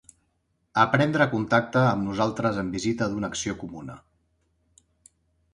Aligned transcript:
A 0.83 0.85
prendre 0.93 1.27
contacte 1.33 1.83
amb 1.91 2.03
nosaltres 2.07 2.57
en 2.63 2.73
vista 2.77 3.11
d'una 3.13 3.33
acció 3.35 3.57
comuna. 3.63 4.03